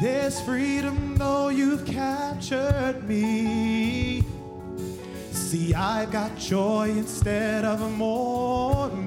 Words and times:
There's 0.00 0.40
freedom 0.42 1.16
though 1.16 1.48
you've 1.48 1.86
captured 1.86 3.02
me. 3.08 4.22
See, 5.30 5.72
I've 5.72 6.10
got 6.10 6.36
joy 6.36 6.90
instead 6.90 7.64
of 7.64 7.80
mourning. 7.96 9.00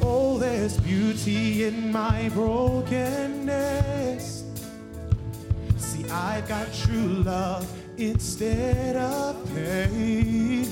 Oh, 0.00 0.38
there's 0.38 0.78
beauty 0.78 1.64
in 1.64 1.92
my 1.92 2.30
brokenness. 2.30 3.34
See, 5.76 6.08
I've 6.08 6.48
got 6.48 6.72
true 6.72 7.22
love 7.24 7.70
instead 7.98 8.96
of 8.96 9.36
pain. 9.54 10.66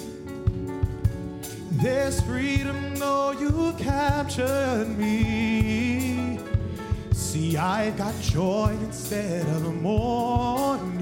There's 1.72 2.18
freedom 2.22 2.96
though 2.96 3.32
you've 3.32 3.76
captured 3.76 4.88
me. 4.96 6.11
See, 7.32 7.56
I've 7.56 7.96
got 7.96 8.12
joy 8.20 8.76
instead 8.82 9.46
of 9.46 9.80
mourning. 9.80 11.00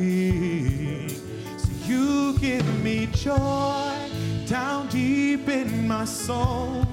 So 1.09 1.69
you 1.87 2.39
give 2.39 2.85
me 2.85 3.07
joy 3.07 4.09
down 4.47 4.87
deep 4.91 5.49
in 5.49 5.89
my 5.89 6.05
soul, 6.05 6.85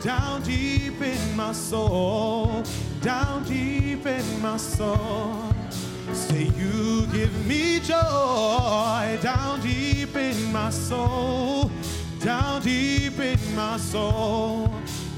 down 0.00 0.40
deep 0.40 1.02
in 1.02 1.36
my 1.36 1.52
soul, 1.52 2.62
down 3.02 3.44
deep 3.44 4.06
in 4.06 4.40
my 4.40 4.56
soul. 4.56 5.52
Say 6.14 6.44
you 6.56 7.06
give 7.12 7.46
me 7.46 7.78
joy 7.80 9.18
down 9.20 9.60
deep 9.60 10.16
in 10.16 10.50
my 10.50 10.70
soul, 10.70 11.70
down 12.20 12.62
deep 12.62 13.18
in 13.20 13.38
my 13.54 13.76
soul, 13.76 14.70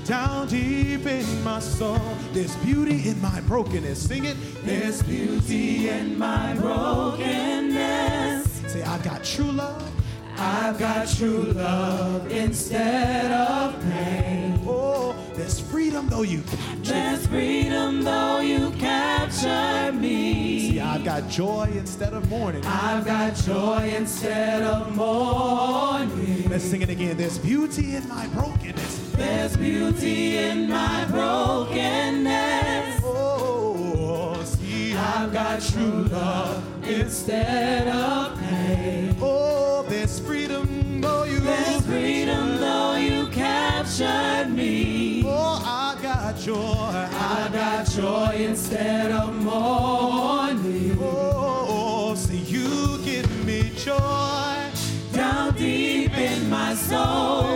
down 0.05 0.47
deep 0.49 1.07
in 1.07 1.45
my 1.45 1.59
soul. 1.61 1.99
There's 2.33 2.55
beauty 2.57 3.09
in 3.09 3.21
my 3.23 3.41
brokenness. 3.43 4.07
Sing 4.07 4.27
it. 4.27 4.37
There's 4.63 5.03
beauty 5.03 5.89
in 5.89 6.19
my 6.19 6.55
brokenness. 6.55 8.47
Say 8.71 8.83
I've 8.83 9.03
got 9.03 9.25
true 9.25 9.51
love. 9.51 9.91
I've 10.37 10.79
got 10.79 11.09
true 11.09 11.45
love 11.45 12.31
instead 12.31 13.31
of 13.31 13.81
pain. 13.85 14.61
Oh, 14.67 15.15
there's 15.35 15.59
freedom 15.61 16.09
though 16.09 16.23
you 16.23 16.43
capture. 16.43 16.93
There's 16.93 17.27
freedom 17.27 18.03
though 18.03 18.41
you 18.41 18.71
capture 18.73 19.93
me. 19.93 20.71
See. 20.71 20.81
I've 20.81 21.05
got 21.05 21.29
joy 21.31 21.71
instead 21.75 22.13
of 22.13 22.29
mourning. 22.29 22.65
I've 22.67 23.07
got 23.07 23.37
joy 23.37 23.95
instead 23.97 24.63
of 24.63 24.95
mourning. 24.95 26.49
Let's 26.51 26.65
sing 26.65 26.83
it 26.83 26.91
again. 26.91 27.17
There's 27.17 27.39
beauty 27.39 27.97
in 27.97 28.07
my 28.09 28.27
brokenness. 28.29 29.04
There's 29.17 29.57
beauty 29.57 30.39
in 30.39 30.69
my 30.69 31.07
brokenness. 31.11 33.01
Oh, 33.05 34.43
see, 34.45 34.95
I've 34.95 35.33
got 35.33 35.61
true 35.63 36.05
love 36.05 36.65
instead 36.87 37.89
of 37.89 38.39
pain. 38.41 39.17
Oh, 39.21 39.85
there's 39.89 40.19
freedom 40.19 41.01
though 41.01 41.25
you 41.25 41.41
There's 41.41 41.85
freedom 41.87 42.57
though 42.59 42.97
you 42.97 43.29
captured 43.29 44.51
me. 44.51 45.23
Oh, 45.27 45.63
I 45.65 45.99
got 46.03 46.37
joy. 46.39 46.57
I 46.57 47.51
got 47.53 47.87
joy 47.87 48.35
instead 48.39 49.13
of 49.13 49.35
mourning. 49.35 50.99
Oh, 51.01 52.15
see, 52.17 52.39
you 52.39 52.99
give 53.05 53.31
me 53.47 53.71
joy. 53.77 54.71
Down 55.13 55.55
deep 55.55 56.17
in 56.19 56.51
my 56.51 56.75
soul, 56.75 57.54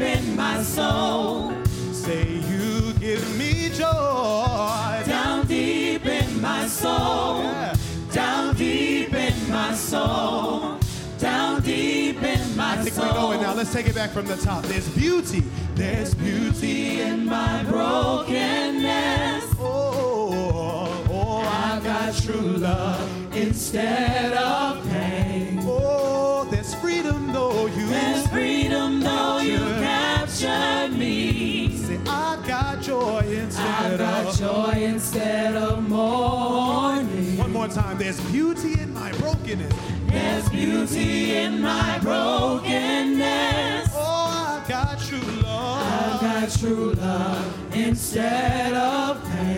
deep 0.00 0.18
in 0.18 0.36
my 0.36 0.62
soul, 0.62 1.52
Say 1.92 2.26
you 2.48 2.92
give 2.94 3.38
me 3.38 3.68
joy. 3.68 5.02
down 5.06 5.46
deep 5.46 6.06
in 6.06 6.40
my 6.40 6.66
soul, 6.66 7.42
Yeah. 7.42 7.74
down 8.12 8.54
deep 8.56 9.12
in 9.12 9.34
my 9.50 9.74
soul, 9.74 10.78
down 11.18 11.60
deep 11.62 12.22
in 12.22 12.56
my 12.56 12.72
I 12.72 12.76
think 12.82 12.96
we're 12.96 13.12
going 13.12 13.40
now. 13.42 13.48
soul. 13.48 13.56
Let's 13.56 13.72
take 13.72 13.88
it 13.88 13.94
back 13.94 14.10
from 14.10 14.26
the 14.26 14.36
top. 14.36 14.62
There's 14.64 14.88
beauty. 14.88 15.42
There's 15.74 16.14
beauty. 16.14 17.02
In 17.02 17.26
my 17.26 17.62
brokenness, 17.64 19.44
Oh, 19.60 19.92
oh, 20.32 21.04
oh, 21.10 21.12
oh 21.12 21.38
I 21.42 21.76
I've 21.76 21.84
got 21.84 22.14
true 22.22 22.56
love 22.68 23.36
instead 23.36 24.32
of 24.32 24.82
pain. 24.88 25.60
Oh, 25.66 26.48
there's 26.50 26.74
freedom 26.76 27.32
though 27.32 27.66
you 27.66 27.86
There's 27.88 28.26
freedom 28.28 28.89
instead 35.12 35.56
of 35.56 35.88
mourning. 35.88 37.36
One 37.36 37.52
more 37.52 37.66
time. 37.66 37.98
There's 37.98 38.20
beauty 38.30 38.80
in 38.80 38.94
my 38.94 39.10
brokenness. 39.12 39.74
There's 40.06 40.48
beauty 40.48 41.36
in 41.36 41.60
my 41.60 41.98
brokenness. 42.00 43.88
Oh, 43.92 44.62
I 44.62 44.64
got 44.68 45.00
true 45.00 45.18
love. 45.42 45.82
I've 45.82 46.20
got 46.20 46.58
true 46.60 46.92
love 46.92 47.74
instead 47.74 48.72
of 48.72 49.20
pain. 49.32 49.49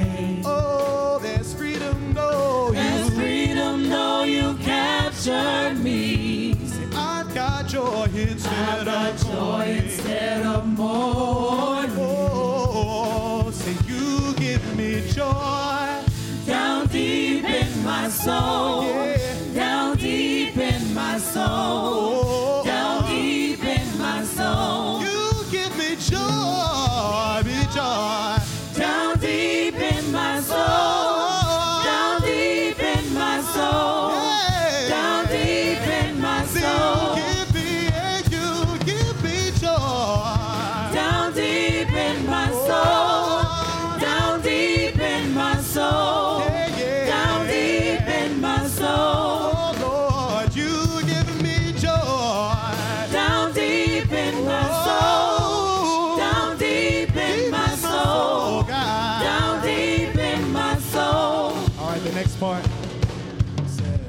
Right, 62.43 62.63
the 62.63 63.03
next 63.33 63.57
part 63.57 63.69
says, 63.69 64.01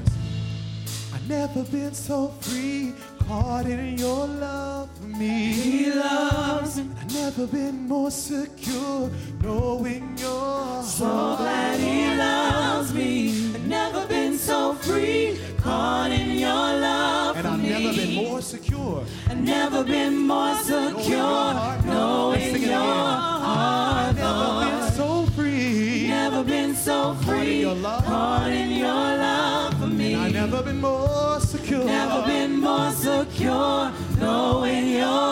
I've 1.14 1.28
never 1.28 1.62
been 1.64 1.94
so 1.94 2.28
free, 2.40 2.92
caught 3.26 3.66
in 3.66 3.96
your 3.98 4.26
love 4.26 4.88
for 4.98 5.06
me. 5.06 5.52
He 5.52 5.92
loves 5.92 6.76
me. 6.78 6.90
I've 7.00 7.12
never 7.14 7.46
been 7.46 7.88
more 7.88 8.10
secure, 8.10 9.10
knowing 9.42 10.16
you're 10.18 10.82
So 10.82 11.36
glad 11.38 11.78
he 11.80 12.16
loves 12.16 12.92
me. 12.92 13.30
I've 13.54 13.66
never 13.66 14.06
been 14.06 14.36
so 14.36 14.74
free, 14.74 15.38
caught 15.58 16.10
in 16.10 16.30
your 16.38 16.50
love 16.50 17.36
And 17.36 17.46
for 17.46 17.52
I've 17.52 17.60
me. 17.62 17.68
never 17.70 17.92
been 17.96 18.14
more 18.14 18.42
secure. 18.42 19.04
I've 19.28 19.40
never 19.40 19.84
been 19.84 20.18
more 20.18 20.54
secure, 20.56 21.54
knowing 21.86 22.62
your 22.62 23.43
so 26.84 27.14
free, 27.24 27.60
your 27.60 27.74
love. 27.74 28.04
caught 28.04 28.50
in 28.52 28.70
your 28.72 28.88
love 28.88 29.72
for 29.80 29.86
me. 29.86 30.14
I've 30.14 30.34
never 30.34 30.62
been 30.62 30.82
more 30.82 31.40
secure. 31.40 31.82
Never 31.82 32.26
been 32.26 32.60
more 32.60 32.90
secure, 32.90 33.90
knowing 34.18 34.88
your 34.90 35.23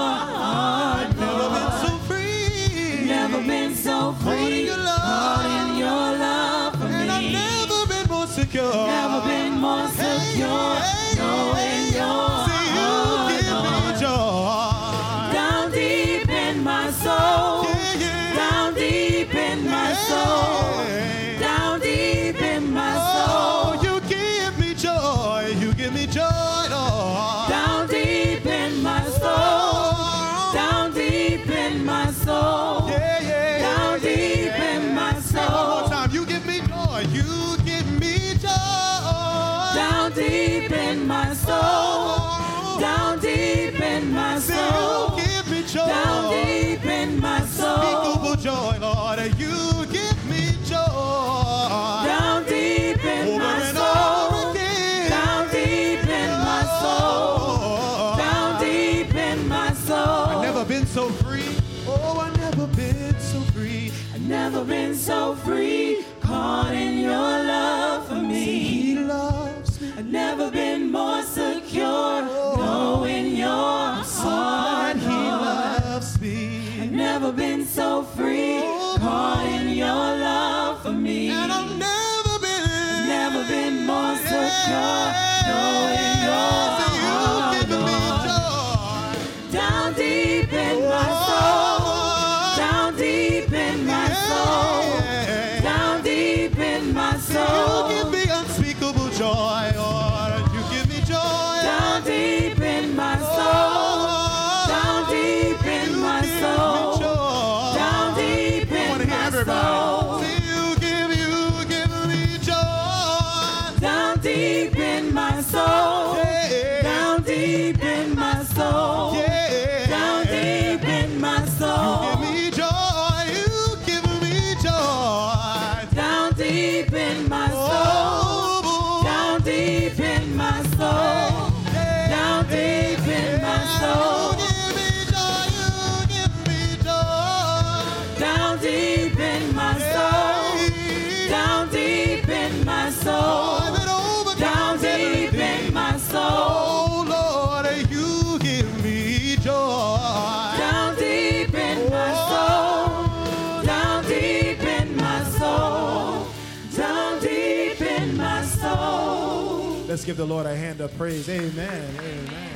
the 160.22 160.28
Lord 160.28 160.46
a 160.46 160.54
hand 160.54 160.80
of 160.80 160.96
praise. 160.96 161.28
Amen. 161.28 161.96
Amen. 161.98 162.50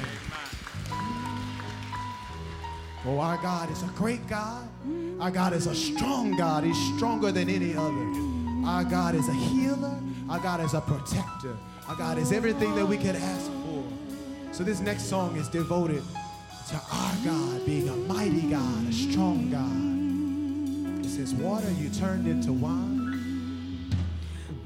Oh, 3.04 3.18
our 3.18 3.38
God 3.38 3.72
is 3.72 3.82
a 3.82 3.86
great 3.86 4.24
God. 4.28 4.68
Our 5.18 5.32
God 5.32 5.52
is 5.52 5.66
a 5.66 5.74
strong 5.74 6.36
God. 6.36 6.62
He's 6.62 6.78
stronger 6.94 7.32
than 7.32 7.50
any 7.50 7.74
other. 7.74 8.06
Our 8.64 8.84
God 8.84 9.16
is 9.16 9.28
a 9.28 9.32
healer. 9.32 9.98
Our 10.30 10.38
God 10.38 10.60
is 10.60 10.74
a 10.74 10.80
protector. 10.80 11.56
Our 11.88 11.96
God 11.96 12.18
is 12.18 12.30
everything 12.30 12.72
that 12.76 12.86
we 12.86 12.96
could 12.98 13.16
ask 13.16 13.50
for. 13.50 13.82
So 14.52 14.62
this 14.62 14.78
next 14.78 15.06
song 15.06 15.34
is 15.34 15.48
devoted 15.48 16.04
to 16.68 16.80
our 16.92 17.14
God 17.24 17.66
being 17.66 17.88
a 17.88 17.96
mighty 17.96 18.42
God, 18.42 18.88
a 18.88 18.92
strong 18.92 19.50
God. 19.50 21.04
It 21.04 21.08
says, 21.08 21.34
Water 21.34 21.68
you 21.72 21.88
turned 21.90 22.28
into 22.28 22.52
wine. 22.52 23.05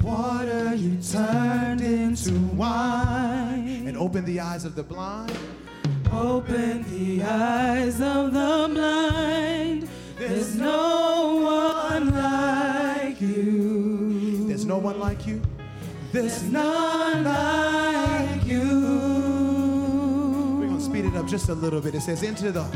Water 0.03 0.75
you 0.75 0.97
turned 1.03 1.81
into 1.81 2.33
wine. 2.57 3.87
And 3.87 3.97
opened 3.97 4.27
the 4.27 4.41
eyes 4.41 4.65
of 4.65 4.75
the 4.75 4.83
blind. 4.83 5.37
Open 6.13 6.85
the 6.91 7.23
eyes 7.23 8.01
of 8.01 8.33
the 8.33 8.69
blind. 8.73 9.89
There's 10.19 10.57
no 10.57 11.37
one 11.43 12.11
like 12.15 13.21
you. 13.21 14.47
There's 14.49 14.65
no 14.65 14.79
one 14.79 14.99
like 14.99 15.27
you. 15.27 15.41
There's 16.13 16.43
none 16.45 17.25
like 17.25 18.45
you. 18.45 18.69
We're 20.61 20.67
gonna 20.69 20.81
speed 20.81 21.05
it 21.05 21.15
up 21.15 21.27
just 21.27 21.49
a 21.49 21.55
little 21.55 21.81
bit. 21.81 21.95
It 21.95 22.01
says, 22.01 22.23
Into 22.23 22.51
the 22.51 22.67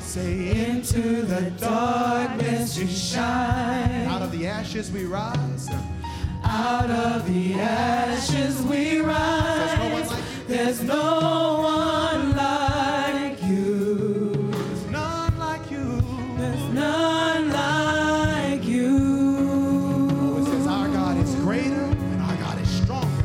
say 0.00 0.68
Into 0.68 1.22
the 1.22 1.50
darkness 1.52 2.76
you 2.76 2.86
shine. 2.86 4.06
out 4.08 4.22
of 4.22 4.30
the 4.32 4.46
ashes 4.46 4.90
we 4.90 5.04
rise. 5.06 5.68
Out 6.44 6.90
of 6.90 7.26
the 7.32 7.54
ashes 7.54 8.60
we 8.62 9.00
rise. 9.00 10.10
There's 10.46 10.82
no 10.82 11.60
one 11.62 12.36
like 12.36 13.42
you. 13.42 14.50
There's 14.52 14.86
no 14.90 15.00
one 15.00 15.38
like 15.38 15.70
you. 15.70 16.00
There's 16.36 16.64
none 16.74 17.50
like 17.50 17.50
you. 17.50 17.50
There's 17.50 17.52
none 17.52 17.52
like 17.52 18.62
It 18.62 18.64
you. 18.64 20.44
says 20.46 20.66
our 20.66 20.88
God 20.88 21.16
is 21.18 21.34
greater 21.36 21.84
and 21.84 22.22
our 22.22 22.36
God 22.36 22.60
is 22.60 22.68
stronger. 22.68 23.24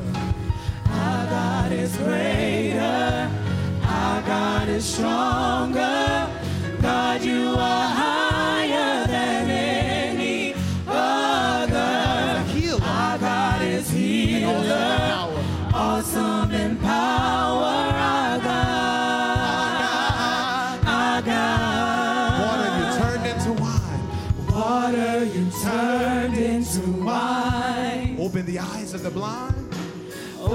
Our 0.90 1.26
God 1.28 1.72
is 1.72 1.98
greater. 1.98 3.32
Our 3.84 4.22
God 4.22 4.70
is 4.70 4.86
stronger. 4.86 6.05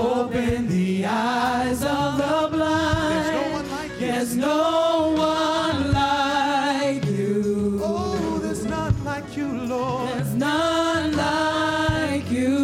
Open 0.01 0.67
the 0.67 1.05
eyes 1.05 1.83
of 1.83 2.17
the 2.17 2.49
blind. 2.51 3.11
There's 3.13 3.35
no 3.35 3.51
one 3.53 3.71
like 3.71 3.91
you. 3.91 4.07
There's 4.07 4.35
no 4.35 5.15
one 5.17 5.93
like 5.93 7.05
you. 7.05 7.81
Oh, 7.85 8.39
there's 8.43 8.65
none 8.65 9.05
like 9.05 9.37
you, 9.37 9.49
Lord. 9.49 10.09
There's 10.09 10.35
none 10.35 11.17
like 11.17 12.31
you. 12.31 12.55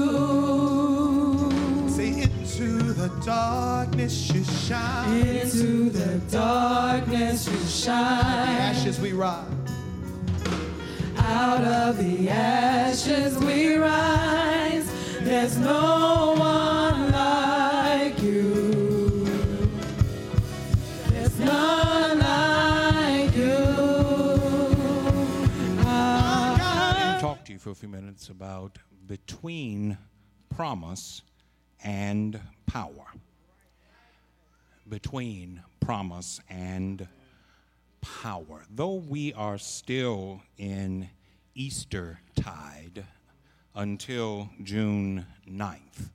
Say 1.91 2.23
into 2.23 2.95
the 2.95 3.09
darkness 3.25 4.33
you 4.33 4.43
shine. 4.45 5.13
Into 5.27 5.91
the 5.91 6.19
darkness 6.31 7.47
you 7.49 7.59
shine. 7.67 8.25
Ashes 8.71 8.99
we 8.99 9.13
rise. 9.13 9.45
Out 11.19 11.65
of 11.65 11.99
the 11.99 12.31
ashes 12.31 13.37
we 13.39 13.77
rise. 13.77 14.91
There's 15.21 15.59
no 15.59 16.26
minutes 28.17 28.31
about 28.31 28.79
between 29.07 29.99
promise 30.49 31.21
and 31.85 32.41
power. 32.65 33.05
Between 34.89 35.61
promise 35.81 36.41
and 36.49 37.07
power. 38.01 38.65
Though 38.75 38.95
we 38.95 39.35
are 39.35 39.59
still 39.59 40.41
in 40.57 41.11
Easter 41.55 42.21
tide 42.35 43.05
until 43.75 44.49
June 44.63 45.27
9th, 45.47 46.09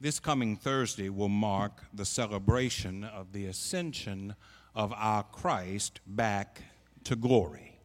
this 0.00 0.18
coming 0.18 0.56
Thursday 0.56 1.10
will 1.10 1.28
mark 1.28 1.84
the 1.92 2.06
celebration 2.06 3.04
of 3.04 3.32
the 3.34 3.44
ascension 3.44 4.34
of 4.74 4.94
our 4.96 5.24
Christ 5.24 6.00
back 6.06 6.62
to 7.04 7.14
glory. 7.14 7.78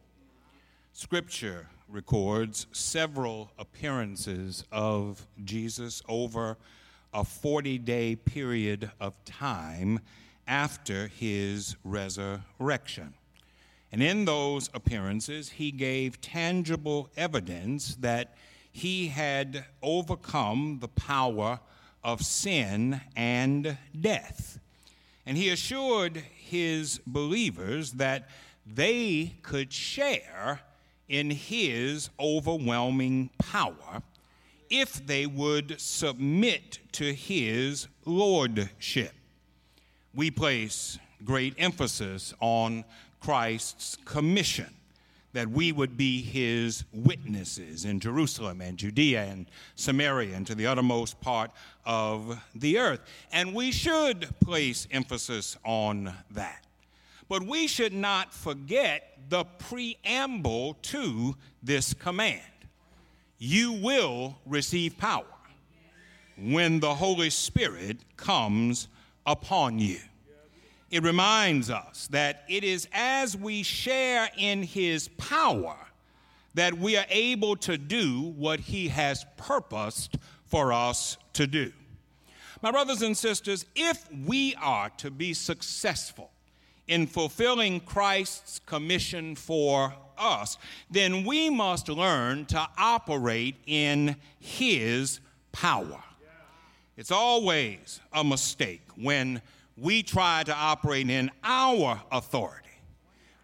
Scripture 0.93 1.67
records 1.93 2.65
several 2.71 3.51
appearances 3.59 4.63
of 4.71 5.27
Jesus 5.45 6.01
over 6.09 6.57
a 7.13 7.23
40 7.23 7.77
day 7.77 8.15
period 8.15 8.89
of 8.99 9.13
time 9.25 9.99
after 10.47 11.07
his 11.07 11.75
resurrection. 11.83 13.13
And 13.91 14.01
in 14.01 14.25
those 14.25 14.71
appearances, 14.73 15.51
he 15.51 15.71
gave 15.71 16.19
tangible 16.19 17.09
evidence 17.15 17.95
that 17.97 18.35
he 18.71 19.09
had 19.09 19.65
overcome 19.83 20.79
the 20.81 20.87
power 20.87 21.59
of 22.03 22.23
sin 22.23 23.01
and 23.15 23.77
death. 24.01 24.59
And 25.27 25.37
he 25.37 25.49
assured 25.49 26.17
his 26.17 26.99
believers 27.05 27.93
that 27.93 28.27
they 28.65 29.35
could 29.43 29.71
share 29.71 30.61
in 31.09 31.31
his 31.31 32.09
overwhelming 32.19 33.29
power 33.37 34.01
if 34.69 35.05
they 35.05 35.25
would 35.25 35.79
submit 35.79 36.79
to 36.91 37.13
his 37.13 37.87
lordship. 38.05 39.13
We 40.15 40.31
place 40.31 40.97
great 41.23 41.53
emphasis 41.57 42.33
on 42.39 42.83
Christ's 43.19 43.97
commission 44.05 44.73
that 45.33 45.49
we 45.49 45.71
would 45.71 45.97
be 45.97 46.21
his 46.21 46.83
witnesses 46.93 47.85
in 47.85 47.99
Jerusalem 47.99 48.61
and 48.61 48.77
Judea 48.77 49.23
and 49.23 49.47
Samaria 49.75 50.35
and 50.35 50.45
to 50.47 50.55
the 50.55 50.67
uttermost 50.67 51.19
part 51.21 51.51
of 51.85 52.39
the 52.53 52.77
earth. 52.77 53.01
And 53.31 53.53
we 53.53 53.71
should 53.71 54.27
place 54.39 54.87
emphasis 54.91 55.57
on 55.63 56.13
that. 56.31 56.62
But 57.33 57.47
we 57.47 57.65
should 57.65 57.93
not 57.93 58.31
forget 58.31 59.17
the 59.27 59.43
preamble 59.43 60.75
to 60.83 61.35
this 61.63 61.95
command. 61.95 62.43
You 63.39 63.73
will 63.73 64.37
receive 64.45 64.99
power 64.99 65.25
when 66.37 66.79
the 66.79 66.93
Holy 66.93 67.31
Spirit 67.31 67.97
comes 68.17 68.87
upon 69.25 69.79
you 69.79 69.97
it 70.91 71.01
reminds 71.01 71.71
us 71.71 72.07
that 72.11 72.43
it 72.47 72.63
is 72.63 72.87
as 72.93 73.35
we 73.35 73.63
share 73.63 74.29
in 74.37 74.61
his 74.61 75.07
power 75.17 75.75
that 76.53 76.77
we 76.77 76.97
are 76.97 77.07
able 77.09 77.55
to 77.55 77.79
do 77.79 78.31
what 78.37 78.59
he 78.59 78.89
has 78.89 79.25
purposed 79.37 80.17
for 80.45 80.71
us 80.71 81.17
to 81.33 81.47
do. 81.47 81.73
My 82.61 82.69
brothers 82.69 83.01
and 83.01 83.17
sisters, 83.17 83.65
if 83.75 84.07
we 84.11 84.53
are 84.61 84.91
to 84.97 85.09
be 85.09 85.33
successful 85.33 86.29
in 86.87 87.07
fulfilling 87.07 87.79
Christ's 87.79 88.59
commission 88.65 89.35
for 89.35 89.93
us, 90.17 90.57
then 90.89 91.23
we 91.23 91.49
must 91.49 91.89
learn 91.89 92.45
to 92.47 92.67
operate 92.77 93.55
in 93.65 94.15
his 94.39 95.19
power. 95.51 96.03
It's 96.95 97.11
always 97.11 97.99
a 98.11 98.23
mistake 98.23 98.83
when 98.95 99.41
we 99.77 100.03
try 100.03 100.43
to 100.43 100.53
operate 100.53 101.09
in 101.09 101.31
our 101.43 102.01
authority 102.11 102.59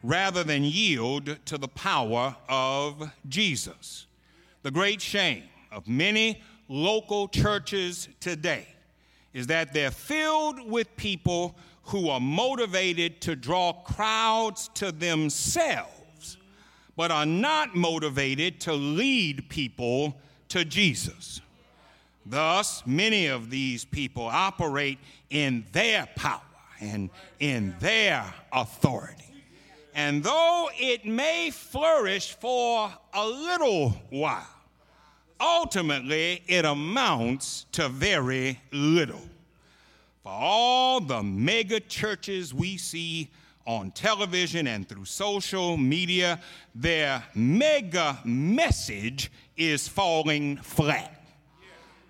rather 0.03 0.43
than 0.43 0.63
yield 0.63 1.37
to 1.45 1.57
the 1.57 1.67
power 1.67 2.35
of 2.47 3.11
Jesus. 3.27 4.05
The 4.61 4.71
great 4.71 5.01
shame 5.01 5.43
of 5.71 5.87
many 5.87 6.41
local 6.67 7.27
churches 7.27 8.07
today 8.19 8.67
is 9.33 9.47
that 9.47 9.73
they're 9.73 9.91
filled 9.91 10.69
with 10.69 10.95
people 10.95 11.55
who 11.89 12.09
are 12.09 12.19
motivated 12.19 13.19
to 13.19 13.35
draw 13.35 13.73
crowds 13.73 14.69
to 14.75 14.91
themselves, 14.91 16.37
but 16.95 17.09
are 17.09 17.25
not 17.25 17.75
motivated 17.75 18.59
to 18.61 18.73
lead 18.73 19.49
people 19.49 20.15
to 20.49 20.63
Jesus. 20.63 21.41
Thus, 22.27 22.83
many 22.85 23.25
of 23.25 23.49
these 23.49 23.85
people 23.85 24.23
operate 24.23 24.99
in 25.31 25.65
their 25.71 26.07
power 26.15 26.41
and 26.79 27.09
in 27.39 27.75
their 27.79 28.23
authority. 28.53 29.33
And 29.95 30.23
though 30.23 30.69
it 30.77 31.07
may 31.07 31.49
flourish 31.49 32.35
for 32.35 32.93
a 33.15 33.25
little 33.25 33.89
while, 34.11 34.45
ultimately 35.39 36.43
it 36.47 36.65
amounts 36.65 37.65
to 37.71 37.89
very 37.89 38.59
little. 38.71 39.21
For 40.29 40.35
all 40.35 41.01
the 41.01 41.23
mega 41.23 41.79
churches 41.79 42.53
we 42.53 42.77
see 42.77 43.31
on 43.65 43.89
television 43.89 44.67
and 44.67 44.87
through 44.87 45.05
social 45.05 45.75
media, 45.75 46.39
their 46.75 47.23
mega 47.33 48.19
message 48.23 49.31
is 49.57 49.87
falling 49.87 50.57
flat. 50.57 51.25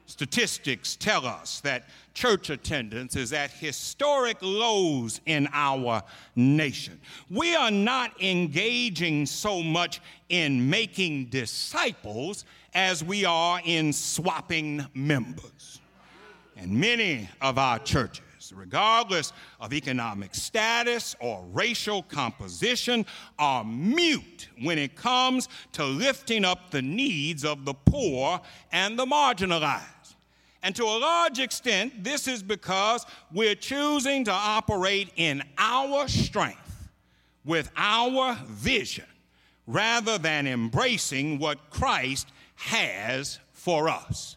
Statistics 0.05 0.97
tell 0.97 1.25
us 1.25 1.61
that 1.61 1.85
church 2.13 2.49
attendance 2.49 3.15
is 3.15 3.31
at 3.31 3.51
historic 3.51 4.35
lows 4.41 5.21
in 5.25 5.47
our 5.53 6.03
nation. 6.35 6.99
We 7.29 7.55
are 7.55 7.71
not 7.71 8.21
engaging 8.21 9.27
so 9.27 9.63
much 9.63 10.01
in 10.27 10.69
making 10.69 11.27
disciples 11.27 12.43
as 12.73 13.01
we 13.01 13.23
are 13.23 13.61
in 13.63 13.93
swapping 13.93 14.85
members. 14.93 15.78
And 16.59 16.71
many 16.71 17.29
of 17.41 17.57
our 17.57 17.79
churches 17.79 18.23
regardless 18.55 19.33
of 19.59 19.73
economic 19.73 20.33
status 20.33 21.15
or 21.19 21.45
racial 21.51 22.03
composition, 22.03 23.05
are 23.37 23.63
mute 23.63 24.47
when 24.61 24.77
it 24.77 24.95
comes 24.95 25.47
to 25.73 25.83
lifting 25.83 26.45
up 26.45 26.71
the 26.71 26.81
needs 26.81 27.45
of 27.45 27.65
the 27.65 27.73
poor 27.73 28.39
and 28.71 28.97
the 28.97 29.05
marginalized. 29.05 30.15
And 30.61 30.75
to 30.75 30.83
a 30.83 30.99
large 30.99 31.39
extent, 31.39 32.03
this 32.03 32.27
is 32.27 32.43
because 32.43 33.05
we're 33.31 33.55
choosing 33.55 34.25
to 34.25 34.31
operate 34.31 35.09
in 35.15 35.43
our 35.57 36.07
strength 36.07 36.89
with 37.45 37.71
our 37.77 38.37
vision 38.47 39.05
rather 39.67 40.17
than 40.17 40.47
embracing 40.47 41.39
what 41.39 41.69
Christ 41.69 42.27
has 42.55 43.39
for 43.53 43.87
us. 43.87 44.35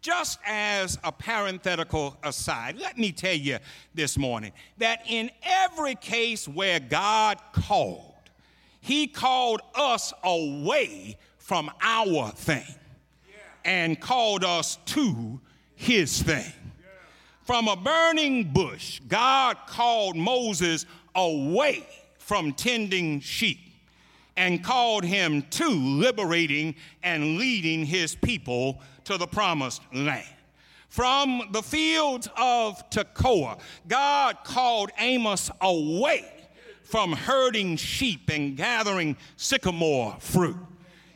Just 0.00 0.38
as 0.46 0.98
a 1.04 1.12
parenthetical 1.12 2.16
aside, 2.22 2.78
let 2.78 2.96
me 2.96 3.12
tell 3.12 3.34
you 3.34 3.58
this 3.94 4.16
morning 4.16 4.52
that 4.78 5.02
in 5.06 5.30
every 5.42 5.94
case 5.94 6.48
where 6.48 6.80
God 6.80 7.38
called, 7.52 8.14
He 8.80 9.06
called 9.06 9.60
us 9.74 10.14
away 10.24 11.18
from 11.36 11.70
our 11.82 12.30
thing 12.30 12.74
and 13.64 14.00
called 14.00 14.42
us 14.42 14.78
to 14.86 15.38
His 15.74 16.22
thing. 16.22 16.52
From 17.42 17.68
a 17.68 17.76
burning 17.76 18.52
bush, 18.52 19.00
God 19.06 19.58
called 19.66 20.16
Moses 20.16 20.86
away 21.14 21.86
from 22.18 22.52
tending 22.52 23.20
sheep 23.20 23.58
and 24.36 24.64
called 24.64 25.04
him 25.04 25.42
to 25.50 25.68
liberating 25.68 26.74
and 27.02 27.36
leading 27.36 27.84
his 27.84 28.14
people 28.14 28.80
to 29.04 29.16
the 29.18 29.26
promised 29.26 29.82
land. 29.92 30.26
From 30.88 31.42
the 31.52 31.62
fields 31.62 32.28
of 32.36 32.88
Tekoa, 32.90 33.60
God 33.86 34.38
called 34.42 34.90
Amos 34.98 35.50
away 35.60 36.24
from 36.82 37.12
herding 37.12 37.76
sheep 37.76 38.28
and 38.28 38.56
gathering 38.56 39.16
sycamore 39.36 40.16
fruit. 40.18 40.56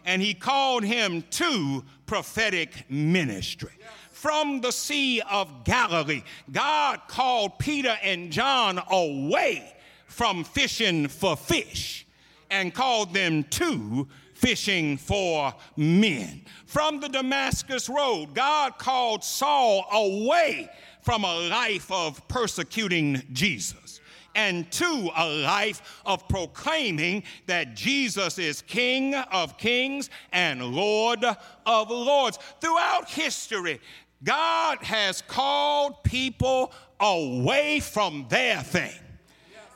And 0.04 0.22
he 0.22 0.34
called 0.34 0.84
him 0.84 1.24
to 1.30 1.82
prophetic 2.06 2.88
ministry. 2.88 3.72
From 4.12 4.60
the 4.60 4.70
Sea 4.70 5.20
of 5.28 5.64
Galilee, 5.64 6.22
God 6.52 7.00
called 7.08 7.58
Peter 7.58 7.98
and 8.02 8.30
John 8.30 8.80
away 8.90 9.74
from 10.06 10.44
fishing 10.44 11.08
for 11.08 11.36
fish 11.36 12.06
and 12.50 12.72
called 12.72 13.12
them 13.12 13.42
to 13.44 14.06
fishing 14.34 14.96
for 14.96 15.54
men. 15.76 16.42
From 16.66 17.00
the 17.00 17.08
Damascus 17.08 17.88
Road, 17.88 18.34
God 18.34 18.78
called 18.78 19.24
Saul 19.24 19.86
away 19.92 20.68
from 21.02 21.24
a 21.24 21.34
life 21.48 21.90
of 21.92 22.26
persecuting 22.28 23.22
Jesus 23.32 24.00
and 24.34 24.70
to 24.72 25.10
a 25.16 25.28
life 25.42 26.02
of 26.04 26.26
proclaiming 26.28 27.22
that 27.46 27.74
Jesus 27.74 28.38
is 28.38 28.62
King 28.62 29.14
of 29.14 29.56
kings 29.58 30.10
and 30.32 30.62
Lord 30.74 31.24
of 31.24 31.90
lords. 31.90 32.38
Throughout 32.60 33.08
history, 33.08 33.80
God 34.22 34.78
has 34.82 35.22
called 35.22 36.02
people 36.02 36.72
away 37.00 37.80
from 37.80 38.26
their 38.28 38.60
thing 38.60 38.98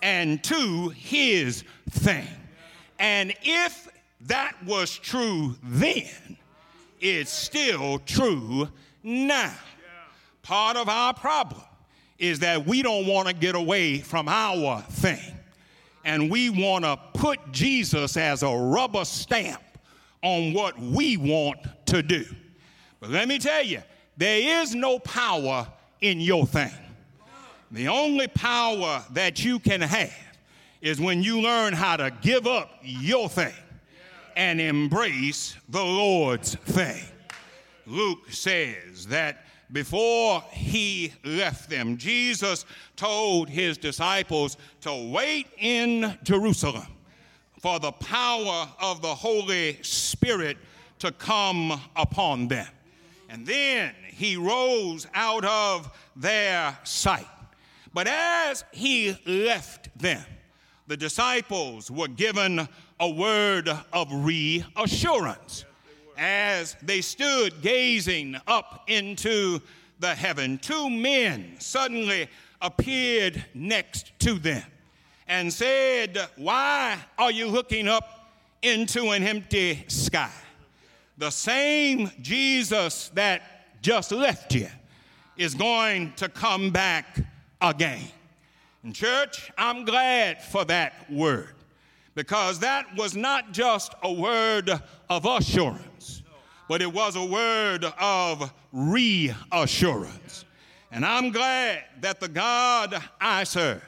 and 0.02 0.42
to 0.44 0.88
his 0.90 1.64
thing. 1.90 2.26
And 2.98 3.32
if 3.42 3.87
that 4.22 4.56
was 4.64 4.96
true 4.96 5.56
then, 5.62 6.36
it's 7.00 7.30
still 7.30 7.98
true 8.00 8.68
now. 9.02 9.54
Part 10.42 10.76
of 10.76 10.88
our 10.88 11.14
problem 11.14 11.62
is 12.18 12.40
that 12.40 12.66
we 12.66 12.82
don't 12.82 13.06
want 13.06 13.28
to 13.28 13.34
get 13.34 13.54
away 13.54 13.98
from 13.98 14.28
our 14.28 14.80
thing. 14.82 15.20
And 16.04 16.30
we 16.30 16.50
want 16.50 16.84
to 16.84 16.98
put 17.14 17.38
Jesus 17.52 18.16
as 18.16 18.42
a 18.42 18.48
rubber 18.48 19.04
stamp 19.04 19.62
on 20.22 20.52
what 20.52 20.78
we 20.78 21.16
want 21.16 21.58
to 21.86 22.02
do. 22.02 22.24
But 22.98 23.10
let 23.10 23.28
me 23.28 23.38
tell 23.38 23.62
you, 23.62 23.82
there 24.16 24.62
is 24.62 24.74
no 24.74 24.98
power 24.98 25.68
in 26.00 26.20
your 26.20 26.46
thing. 26.46 26.72
The 27.70 27.88
only 27.88 28.26
power 28.26 29.04
that 29.12 29.44
you 29.44 29.58
can 29.58 29.80
have 29.82 30.12
is 30.80 31.00
when 31.00 31.22
you 31.22 31.40
learn 31.40 31.74
how 31.74 31.96
to 31.96 32.10
give 32.22 32.46
up 32.46 32.70
your 32.82 33.28
thing 33.28 33.52
and 34.38 34.60
embrace 34.60 35.56
the 35.68 35.82
Lord's 35.82 36.54
thing. 36.54 37.02
Luke 37.86 38.30
says 38.30 39.06
that 39.08 39.44
before 39.72 40.44
he 40.52 41.12
left 41.24 41.68
them, 41.68 41.96
Jesus 41.96 42.64
told 42.94 43.48
his 43.48 43.76
disciples 43.76 44.56
to 44.82 45.10
wait 45.12 45.48
in 45.58 46.16
Jerusalem 46.22 46.86
for 47.60 47.80
the 47.80 47.90
power 47.90 48.68
of 48.80 49.02
the 49.02 49.12
Holy 49.12 49.82
Spirit 49.82 50.56
to 51.00 51.10
come 51.10 51.80
upon 51.96 52.46
them. 52.46 52.68
And 53.28 53.44
then 53.44 53.92
he 54.06 54.36
rose 54.36 55.08
out 55.14 55.44
of 55.44 55.90
their 56.14 56.78
sight. 56.84 57.26
But 57.92 58.06
as 58.06 58.64
he 58.70 59.18
left 59.26 59.88
them, 59.98 60.24
the 60.86 60.96
disciples 60.96 61.90
were 61.90 62.08
given 62.08 62.68
a 63.00 63.08
word 63.08 63.68
of 63.92 64.08
reassurance 64.12 65.64
as 66.16 66.76
they 66.82 67.00
stood 67.00 67.62
gazing 67.62 68.36
up 68.46 68.84
into 68.88 69.60
the 70.00 70.14
heaven. 70.14 70.58
Two 70.58 70.90
men 70.90 71.54
suddenly 71.58 72.28
appeared 72.60 73.44
next 73.54 74.18
to 74.18 74.34
them 74.34 74.64
and 75.28 75.52
said, 75.52 76.18
Why 76.36 76.98
are 77.16 77.30
you 77.30 77.46
looking 77.46 77.86
up 77.86 78.30
into 78.62 79.10
an 79.10 79.22
empty 79.22 79.84
sky? 79.86 80.32
The 81.18 81.30
same 81.30 82.10
Jesus 82.20 83.10
that 83.14 83.80
just 83.80 84.10
left 84.10 84.54
you 84.54 84.68
is 85.36 85.54
going 85.54 86.12
to 86.16 86.28
come 86.28 86.70
back 86.70 87.20
again. 87.60 88.04
And, 88.82 88.94
church, 88.94 89.50
I'm 89.56 89.84
glad 89.84 90.42
for 90.42 90.64
that 90.64 91.10
word 91.10 91.54
because 92.18 92.58
that 92.58 92.84
was 92.96 93.14
not 93.14 93.52
just 93.52 93.94
a 94.02 94.12
word 94.12 94.68
of 95.08 95.24
assurance, 95.24 96.24
but 96.68 96.82
it 96.82 96.92
was 96.92 97.14
a 97.14 97.24
word 97.24 97.84
of 97.96 98.52
reassurance. 98.72 100.44
And 100.90 101.06
I'm 101.06 101.30
glad 101.30 101.84
that 102.00 102.18
the 102.18 102.26
God 102.26 103.00
I 103.20 103.44
serve 103.44 103.84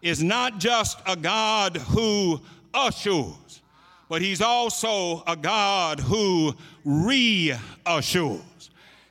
is 0.00 0.22
not 0.22 0.58
just 0.58 0.98
a 1.04 1.16
God 1.16 1.76
who 1.76 2.40
assures, 2.72 3.60
but 4.08 4.22
He's 4.22 4.40
also 4.40 5.22
a 5.26 5.36
God 5.36 6.00
who 6.00 6.54
reassures. 6.82 8.40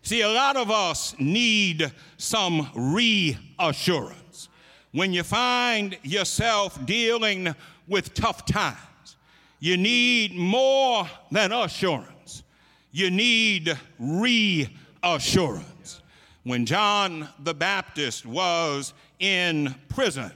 See, 0.02 0.22
a 0.22 0.30
lot 0.30 0.58
of 0.58 0.72
us 0.72 1.14
need 1.20 1.92
some 2.18 2.68
reassurance. 2.74 4.50
When 4.92 5.14
you 5.14 5.22
find 5.22 6.00
yourself 6.02 6.84
dealing 6.88 7.54
with 7.88 8.14
tough 8.14 8.46
times, 8.46 9.18
you 9.60 9.78
need 9.78 10.36
more 10.36 11.08
than 11.32 11.52
assurance. 11.52 12.44
You 12.92 13.12
need 13.12 13.78
reassurance. 14.00 16.02
When 16.44 16.66
John 16.66 17.28
the 17.40 17.54
Baptist 17.54 18.26
was 18.26 18.94
in 19.20 19.76
prison, 19.90 20.32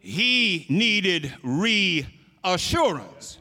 he 0.00 0.66
needed 0.68 1.32
reassurance. 1.42 3.38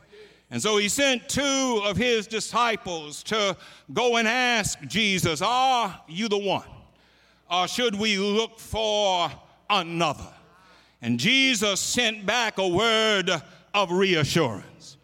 And 0.52 0.62
so 0.62 0.78
he 0.78 0.90
sent 0.90 1.30
two 1.30 1.82
of 1.86 1.96
his 1.96 2.26
disciples 2.26 3.22
to 3.24 3.56
go 3.94 4.18
and 4.18 4.28
ask 4.28 4.80
Jesus, 4.88 5.42
Are 5.42 6.02
you 6.08 6.28
the 6.28 6.38
one? 6.38 6.68
Or 7.52 7.68
should 7.68 7.96
we 7.96 8.18
look 8.18 8.60
for 8.60 9.32
another? 9.70 10.28
And 11.02 11.20
Jesus 11.20 11.80
sent 11.80 12.26
back 12.26 12.58
a 12.58 12.68
word 12.68 13.30
of 13.74 13.92
reassurance. 13.92 14.98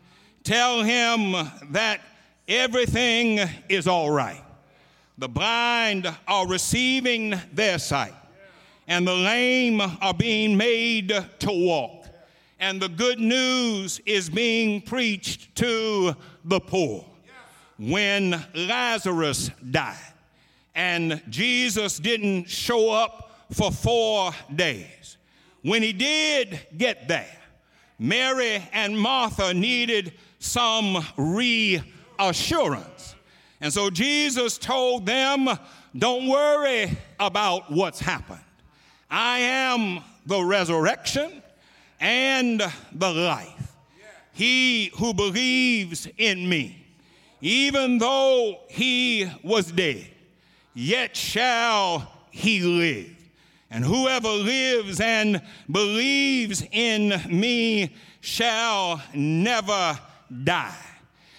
Tell 0.44 0.84
him 0.84 1.34
that 1.72 2.02
everything 2.48 3.40
is 3.70 3.88
all 3.88 4.12
right. 4.12 4.44
The 5.18 5.30
blind 5.30 6.14
are 6.28 6.48
receiving 6.48 7.34
their 7.54 7.80
sight, 7.80 8.14
and 8.88 9.08
the 9.08 9.14
lame 9.14 9.80
are 9.80 10.14
being 10.14 10.58
made 10.58 11.10
to 11.10 11.52
walk 11.52 12.06
and 12.60 12.82
the 12.82 12.90
good 12.90 13.20
news 13.20 14.00
is 14.06 14.30
being 14.30 14.82
preached 14.82 15.56
to 15.56 16.16
the 16.46 16.60
poor. 16.60 17.06
When 17.78 18.44
Lazarus 18.54 19.52
died 19.70 19.98
and 20.74 21.22
Jesus 21.30 22.00
didn't 22.00 22.46
show 22.50 22.90
up 22.90 23.46
for 23.52 23.72
four 23.72 24.32
days, 24.56 24.88
when 25.65 25.82
he 25.82 25.93
did 25.93 26.60
get 26.78 27.08
there, 27.08 27.36
Mary 27.97 28.63
and 28.71 28.99
Martha 28.99 29.51
needed 29.51 30.13
some 30.38 31.04
reassurance. 31.17 33.15
And 33.60 33.73
so 33.73 33.89
Jesus 33.89 34.60
told 34.60 35.08
them, 35.08 35.49
Don't 35.97 36.28
worry 36.28 36.95
about 37.19 37.71
what's 37.71 37.99
happened. 37.99 38.43
I 39.10 39.39
am 39.39 40.04
the 40.28 40.43
resurrection 40.43 41.41
and 41.99 42.62
the 42.91 43.12
life. 43.12 43.75
He 44.34 44.91
who 44.97 45.15
believes 45.15 46.08
in 46.19 46.47
me, 46.47 46.86
even 47.41 47.97
though 47.97 48.60
he 48.67 49.32
was 49.41 49.71
dead, 49.71 50.12
yet 50.75 51.17
shall 51.17 52.12
he 52.30 52.62
live. 52.62 53.25
And 53.69 53.84
whoever 53.84 54.30
lives 54.30 54.99
and 54.99 55.41
believes 55.69 56.63
in 56.71 57.21
me 57.30 57.95
shall 58.21 59.01
never 59.13 59.99
die. 60.43 60.75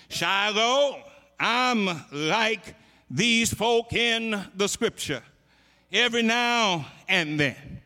Shiloh, 0.09 1.03
I'm 1.39 1.89
like 2.11 2.75
these 3.11 3.53
folk 3.53 3.93
in 3.93 4.41
the 4.55 4.69
scripture. 4.69 5.23
Every 5.93 6.23
now 6.23 6.87
and 7.09 7.39
then, 7.39 7.81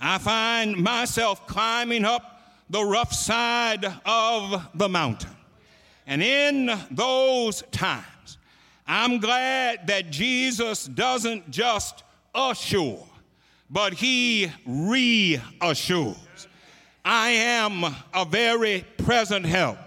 I 0.00 0.18
find 0.18 0.76
myself 0.76 1.46
climbing 1.46 2.04
up 2.04 2.40
the 2.68 2.84
rough 2.84 3.12
side 3.12 3.84
of 4.04 4.68
the 4.74 4.88
mountain. 4.88 5.30
And 6.06 6.22
in 6.22 6.70
those 6.90 7.62
times, 7.70 8.38
I'm 8.86 9.18
glad 9.18 9.86
that 9.88 10.10
Jesus 10.10 10.84
doesn't 10.84 11.50
just 11.50 12.04
assure, 12.34 13.06
but 13.70 13.94
he 13.94 14.50
reassures. 14.64 16.16
I 17.04 17.30
am 17.30 17.84
a 18.14 18.24
very 18.24 18.84
present 18.98 19.46
help 19.46 19.78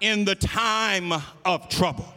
in 0.00 0.24
the 0.24 0.34
time 0.34 1.12
of 1.44 1.68
trouble. 1.68 2.12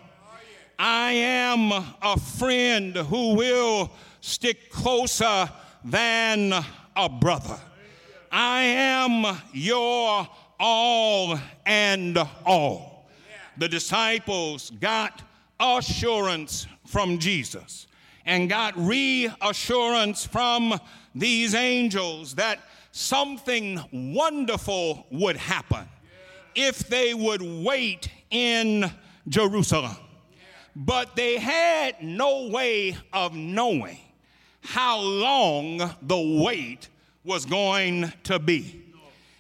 I 0.79 1.12
am 1.12 1.71
a 1.71 2.19
friend 2.19 2.95
who 2.95 3.36
will 3.36 3.91
stick 4.21 4.71
closer 4.71 5.49
than 5.84 6.53
a 6.95 7.10
brother. 7.10 7.60
I 8.32 8.62
am 8.63 9.38
your 9.53 10.27
all 10.60 11.39
and 11.65 12.17
all. 12.45 13.08
The 13.58 13.67
disciples 13.67 14.71
got 14.71 15.21
assurance 15.60 16.65
from 16.86 17.19
Jesus 17.19 17.88
and 18.25 18.49
got 18.49 18.77
reassurance 18.77 20.25
from 20.25 20.79
these 21.13 21.53
angels 21.53 22.36
that 22.36 22.59
something 22.91 23.79
wonderful 23.91 25.05
would 25.12 25.38
happen 25.38 25.88
if 26.55 26.88
they 26.88 27.13
would 27.13 27.41
wait 27.41 28.09
in 28.29 28.89
Jerusalem. 29.27 29.95
But 30.75 31.15
they 31.15 31.38
had 31.38 32.01
no 32.01 32.47
way 32.47 32.97
of 33.12 33.36
knowing 33.36 33.97
how 34.62 34.99
long 34.99 35.77
the 36.01 36.41
wait 36.43 36.89
was 37.23 37.45
going 37.45 38.12
to 38.23 38.39
be. 38.39 38.81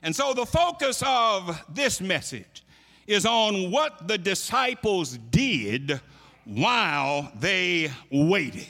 And 0.01 0.15
so 0.15 0.33
the 0.33 0.45
focus 0.45 1.01
of 1.05 1.63
this 1.73 2.01
message 2.01 2.63
is 3.07 3.25
on 3.25 3.71
what 3.71 4.07
the 4.07 4.17
disciples 4.17 5.17
did 5.31 5.99
while 6.45 7.31
they 7.39 7.91
waited. 8.11 8.67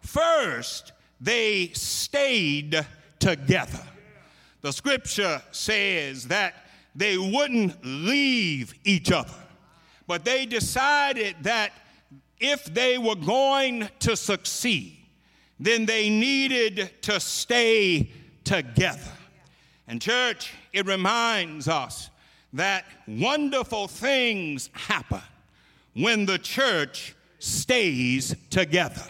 First, 0.00 0.92
they 1.20 1.68
stayed 1.68 2.86
together. 3.18 3.82
The 4.60 4.72
scripture 4.72 5.42
says 5.50 6.28
that 6.28 6.54
they 6.94 7.18
wouldn't 7.18 7.84
leave 7.84 8.74
each 8.84 9.10
other, 9.12 9.34
but 10.06 10.24
they 10.24 10.46
decided 10.46 11.36
that 11.42 11.72
if 12.38 12.64
they 12.66 12.98
were 12.98 13.16
going 13.16 13.88
to 14.00 14.16
succeed, 14.16 14.96
then 15.58 15.86
they 15.86 16.08
needed 16.08 16.90
to 17.02 17.20
stay 17.20 18.10
together. 18.44 19.12
And, 19.86 20.00
church, 20.00 20.52
it 20.72 20.86
reminds 20.86 21.68
us 21.68 22.10
that 22.52 22.84
wonderful 23.06 23.88
things 23.88 24.70
happen 24.72 25.22
when 25.94 26.26
the 26.26 26.38
church 26.38 27.14
stays 27.38 28.34
together. 28.50 29.02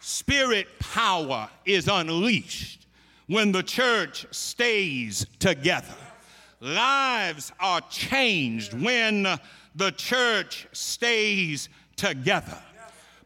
Spirit 0.00 0.66
power 0.78 1.48
is 1.64 1.88
unleashed 1.88 2.86
when 3.26 3.52
the 3.52 3.62
church 3.62 4.26
stays 4.30 5.26
together. 5.38 5.94
Lives 6.60 7.52
are 7.58 7.80
changed 7.90 8.74
when 8.74 9.26
the 9.74 9.90
church 9.92 10.66
stays 10.72 11.68
together. 11.96 12.58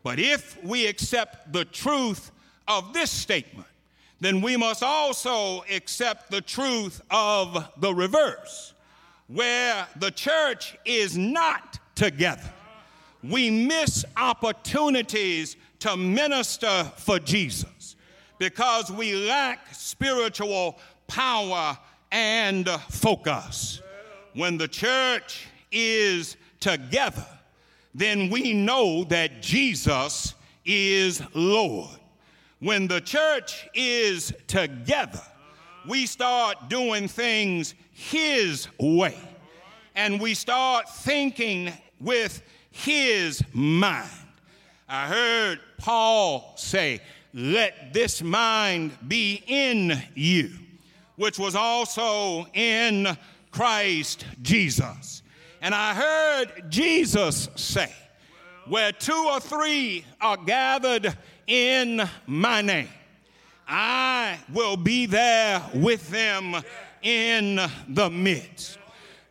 But 0.02 0.18
if 0.18 0.62
we 0.64 0.86
accept 0.86 1.52
the 1.52 1.64
truth 1.64 2.30
of 2.66 2.92
this 2.92 3.10
statement, 3.10 3.66
then 4.20 4.40
we 4.40 4.56
must 4.56 4.82
also 4.82 5.64
accept 5.70 6.30
the 6.30 6.40
truth 6.40 7.00
of 7.10 7.70
the 7.78 7.94
reverse. 7.94 8.74
where 9.28 9.86
the 9.96 10.10
church 10.10 10.76
is 10.84 11.16
not 11.16 11.78
together, 11.94 12.50
we 13.22 13.50
miss 13.50 14.04
opportunities 14.16 15.56
to 15.80 15.96
minister 15.96 16.84
for 16.96 17.18
Jesus 17.18 17.96
because 18.38 18.90
we 18.90 19.14
lack 19.14 19.74
spiritual 19.74 20.78
power 21.06 21.76
and 22.12 22.68
focus. 22.88 23.82
When 24.34 24.56
the 24.56 24.68
church 24.68 25.48
is 25.72 26.36
together, 26.60 27.26
then 27.94 28.30
we 28.30 28.52
know 28.52 29.04
that 29.04 29.42
Jesus 29.42 30.34
is 30.64 31.22
Lord. 31.34 31.98
When 32.60 32.86
the 32.86 33.00
church 33.00 33.68
is 33.74 34.32
together, 34.46 35.22
we 35.88 36.06
start 36.06 36.68
doing 36.68 37.08
things 37.08 37.74
His 37.92 38.68
way. 38.78 39.16
And 39.94 40.20
we 40.20 40.34
start 40.34 40.88
thinking 40.88 41.72
with 42.00 42.42
His 42.70 43.42
mind. 43.52 44.08
I 44.88 45.06
heard 45.06 45.60
Paul 45.78 46.54
say, 46.56 47.00
Let 47.34 47.92
this 47.92 48.22
mind 48.22 48.92
be 49.06 49.42
in 49.46 50.00
you, 50.14 50.50
which 51.16 51.38
was 51.38 51.54
also 51.54 52.46
in 52.54 53.16
Christ 53.50 54.24
Jesus. 54.42 55.22
And 55.60 55.74
I 55.74 55.94
heard 55.94 56.70
Jesus 56.70 57.48
say, 57.56 57.92
Where 58.66 58.92
two 58.92 59.26
or 59.28 59.40
three 59.40 60.04
are 60.20 60.36
gathered 60.36 61.16
in 61.46 62.08
my 62.26 62.62
name, 62.62 62.88
I 63.66 64.38
will 64.52 64.76
be 64.76 65.06
there 65.06 65.62
with 65.74 66.08
them 66.10 66.56
in 67.02 67.60
the 67.88 68.08
midst. 68.08 68.78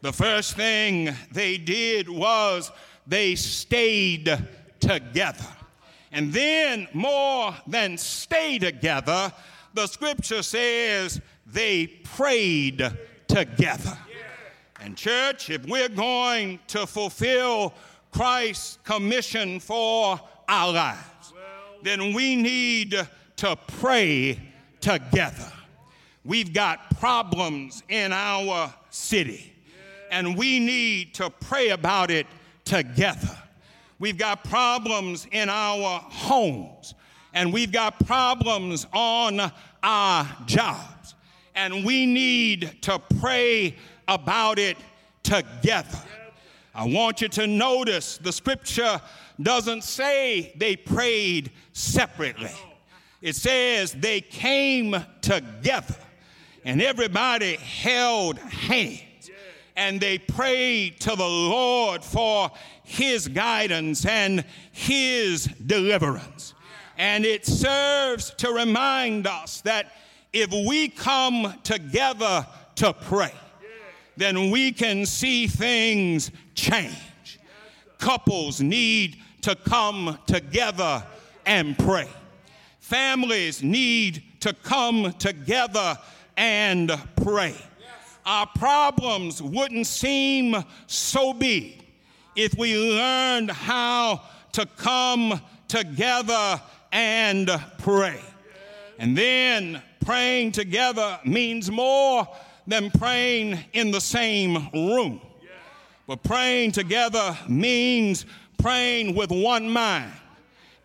The 0.01 0.13
first 0.13 0.55
thing 0.55 1.09
they 1.31 1.57
did 1.57 2.07
was 2.07 2.71
they 3.07 3.35
stayed 3.35 4.37
together. 4.79 5.45
And 6.11 6.31
then, 6.31 6.87
more 6.93 7.55
than 7.65 7.97
stay 7.97 8.59
together, 8.59 9.31
the 9.73 9.87
scripture 9.87 10.41
says 10.41 11.21
they 11.45 11.87
prayed 11.87 12.89
together. 13.27 13.97
And, 14.81 14.95
church, 14.95 15.49
if 15.49 15.65
we're 15.65 15.89
going 15.89 16.59
to 16.67 16.85
fulfill 16.85 17.73
Christ's 18.11 18.79
commission 18.83 19.59
for 19.59 20.19
our 20.47 20.71
lives, 20.71 21.33
then 21.83 22.13
we 22.13 22.35
need 22.35 23.07
to 23.37 23.55
pray 23.79 24.39
together. 24.81 25.51
We've 26.23 26.53
got 26.53 26.99
problems 26.99 27.83
in 27.89 28.11
our 28.11 28.73
city, 28.89 29.53
and 30.11 30.37
we 30.37 30.59
need 30.59 31.13
to 31.15 31.29
pray 31.29 31.69
about 31.69 32.11
it 32.11 32.27
together. 32.67 33.35
We've 33.97 34.17
got 34.17 34.43
problems 34.43 35.25
in 35.31 35.49
our 35.49 35.99
homes, 35.99 36.93
and 37.33 37.51
we've 37.51 37.71
got 37.71 38.05
problems 38.05 38.85
on 38.93 39.51
our 39.81 40.27
jobs, 40.45 41.15
and 41.55 41.85
we 41.85 42.05
need 42.05 42.81
to 42.83 42.99
pray 43.19 43.75
about 44.07 44.59
it 44.59 44.77
together. 45.23 45.97
I 46.75 46.85
want 46.85 47.21
you 47.21 47.29
to 47.29 47.47
notice 47.47 48.17
the 48.17 48.31
scripture 48.31 49.01
doesn't 49.41 49.83
say 49.83 50.53
they 50.57 50.75
prayed 50.75 51.51
separately. 51.73 52.51
It 53.21 53.35
says 53.35 53.93
they 53.93 54.21
came 54.21 54.95
together 55.21 55.95
and 56.63 56.81
everybody 56.81 57.55
held 57.55 58.37
hands 58.37 59.06
and 59.77 60.01
they 60.01 60.17
prayed 60.17 60.99
to 61.01 61.15
the 61.15 61.23
Lord 61.23 62.03
for 62.03 62.49
his 62.83 63.27
guidance 63.27 64.05
and 64.05 64.43
his 64.71 65.45
deliverance. 65.45 66.55
And 66.97 67.23
it 67.23 67.45
serves 67.45 68.31
to 68.37 68.51
remind 68.51 69.27
us 69.27 69.61
that 69.61 69.93
if 70.33 70.51
we 70.51 70.89
come 70.89 71.53
together 71.63 72.45
to 72.75 72.91
pray, 72.91 73.31
then 74.17 74.49
we 74.49 74.71
can 74.71 75.05
see 75.05 75.45
things 75.45 76.31
change. 76.55 77.39
Couples 77.99 78.59
need 78.59 79.17
to 79.41 79.55
come 79.55 80.17
together 80.25 81.03
and 81.45 81.77
pray. 81.77 82.09
Families 82.79 83.61
need 83.61 84.23
to 84.39 84.53
come 84.53 85.13
together 85.19 85.97
and 86.35 86.91
pray. 87.15 87.55
Our 88.27 88.45
problems 88.45 89.41
wouldn't 89.41 89.87
seem 89.87 90.53
so 90.85 91.31
big 91.31 91.81
if 92.35 92.57
we 92.57 92.77
learned 92.77 93.49
how 93.49 94.21
to 94.51 94.65
come 94.65 95.39
together 95.69 96.61
and 96.91 97.49
pray. 97.77 98.19
And 98.99 99.17
then 99.17 99.81
praying 100.05 100.51
together 100.51 101.21
means 101.23 101.71
more 101.71 102.27
than 102.67 102.91
praying 102.91 103.59
in 103.71 103.91
the 103.91 104.01
same 104.01 104.55
room. 104.73 105.21
But 106.05 106.21
praying 106.21 106.73
together 106.73 107.37
means 107.47 108.25
praying 108.57 109.15
with 109.15 109.31
one 109.31 109.69
mind 109.69 110.11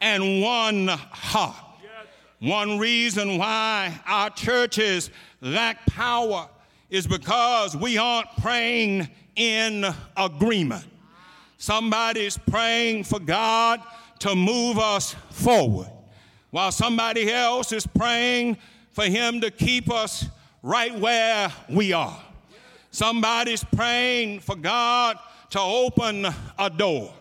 and 0.00 0.42
one 0.42 0.86
heart. 0.86 1.56
One 2.38 2.78
reason 2.78 3.36
why 3.36 4.00
our 4.06 4.30
churches 4.30 5.10
lack 5.40 5.84
power 5.86 6.48
is 6.92 7.06
because 7.06 7.74
we 7.74 7.96
aren't 7.96 8.28
praying 8.42 9.08
in 9.34 9.86
agreement. 10.14 10.84
Somebody's 11.56 12.36
praying 12.36 13.04
for 13.04 13.18
God 13.18 13.80
to 14.18 14.36
move 14.36 14.78
us 14.78 15.16
forward, 15.30 15.88
while 16.50 16.70
somebody 16.70 17.32
else 17.32 17.72
is 17.72 17.86
praying 17.86 18.58
for 18.90 19.04
Him 19.04 19.40
to 19.40 19.50
keep 19.50 19.90
us 19.90 20.26
right 20.62 20.94
where 20.94 21.50
we 21.70 21.94
are. 21.94 22.20
Somebody's 22.90 23.64
praying 23.64 24.40
for 24.40 24.54
God 24.54 25.16
to 25.48 25.60
open 25.60 26.26
a 26.58 26.68
door, 26.68 27.14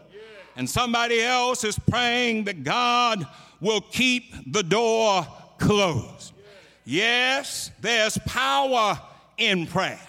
and 0.57 0.69
somebody 0.69 1.21
else 1.21 1.63
is 1.63 1.79
praying 1.79 2.43
that 2.43 2.65
God 2.65 3.25
will 3.61 3.81
keep 3.81 4.51
the 4.51 4.63
door 4.63 5.25
closed. 5.59 6.33
Yes, 6.83 7.71
there's 7.79 8.17
power 8.25 8.99
in 9.41 9.65
prayer, 9.65 9.99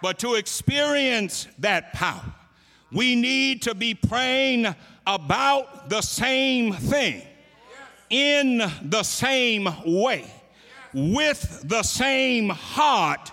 but 0.00 0.18
to 0.20 0.34
experience 0.34 1.46
that 1.58 1.92
power, 1.92 2.24
we 2.90 3.14
need 3.14 3.62
to 3.62 3.74
be 3.74 3.94
praying 3.94 4.74
about 5.06 5.90
the 5.90 6.00
same 6.00 6.72
thing 6.72 7.22
in 8.08 8.62
the 8.82 9.02
same 9.02 9.68
way 9.84 10.24
with 10.94 11.62
the 11.68 11.82
same 11.82 12.48
heart 12.48 13.30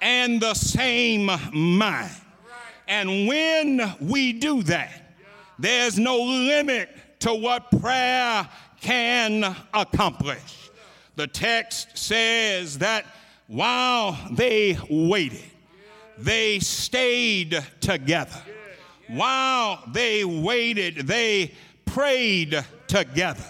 and 0.00 0.40
the 0.40 0.54
same 0.54 1.30
mind. 1.52 2.10
And 2.88 3.28
when 3.28 3.94
we 4.00 4.32
do 4.32 4.62
that, 4.64 5.14
there's 5.58 5.98
no 5.98 6.16
limit 6.16 6.88
to 7.20 7.34
what 7.34 7.70
prayer 7.80 8.48
can 8.80 9.56
accomplish. 9.74 10.70
The 11.16 11.26
text 11.26 11.98
says 11.98 12.78
that 12.78 13.04
while 13.50 14.16
they 14.30 14.78
waited, 14.88 15.42
they 16.16 16.60
stayed 16.60 17.60
together. 17.80 18.40
While 19.08 19.82
they 19.92 20.24
waited, 20.24 21.08
they 21.08 21.52
prayed 21.84 22.64
together. 22.86 23.44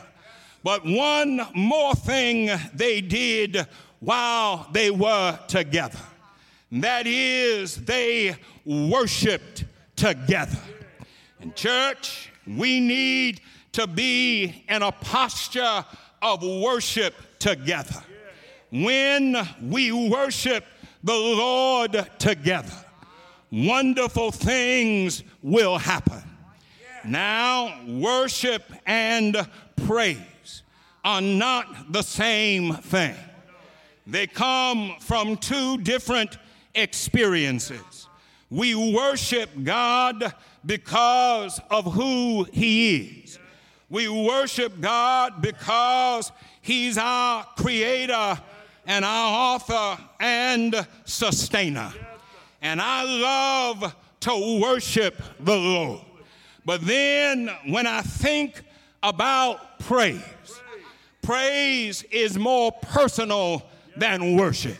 But 0.65 0.87
one 0.87 1.47
more 1.55 1.95
thing 1.95 2.51
they 2.73 3.03
did 3.03 3.67
while 3.99 4.69
they 4.73 4.91
were 4.91 5.39
together. 5.49 5.99
That 6.73 7.07
is, 7.07 7.77
they 7.77 8.37
worshiped 8.65 9.65
together. 9.97 10.59
In 11.41 11.53
church, 11.53 12.31
we 12.47 12.81
need 12.81 13.43
to 13.73 13.87
be 13.87 14.65
in 14.67 14.81
a 14.83 14.93
posture 14.93 15.85
of 16.23 16.43
worship 16.43 17.15
together. 17.39 18.03
When 18.71 19.37
we 19.63 19.91
worship 19.91 20.65
the 21.03 21.15
Lord 21.15 22.09
together, 22.19 22.73
wonderful 23.51 24.31
things 24.31 25.25
will 25.43 25.79
happen. 25.79 26.23
Now, 27.05 27.81
worship 27.87 28.63
and 28.87 29.37
praise 29.87 30.63
are 31.05 31.21
not 31.21 31.93
the 31.93 32.03
same 32.03 32.75
thing. 32.75 33.17
They 34.07 34.27
come 34.27 34.97
from 35.01 35.37
two 35.37 35.79
different 35.79 36.39
experiences. 36.75 38.09
We 38.51 38.75
worship 38.75 39.51
God 39.63 40.35
because 40.65 41.61
of 41.71 41.93
who 41.95 42.45
He 42.53 43.23
is. 43.25 43.39
We 43.89 44.09
worship 44.09 44.81
God 44.81 45.41
because 45.41 46.31
He's 46.61 46.99
our 46.99 47.45
creator 47.57 48.39
and 48.91 49.05
our 49.05 49.55
author 49.55 50.03
and 50.19 50.85
sustainer. 51.05 51.93
and 52.61 52.81
I 52.83 53.05
love 53.05 53.95
to 54.19 54.61
worship 54.61 55.15
the 55.39 55.57
Lord. 55.57 56.01
But 56.65 56.85
then 56.85 57.51
when 57.69 57.87
I 57.87 58.03
think 58.03 58.63
about 59.01 59.79
praise, 59.79 60.21
praise 61.23 62.03
is 62.11 62.37
more 62.37 62.73
personal 62.83 63.63
than 63.97 64.37
worship. 64.37 64.77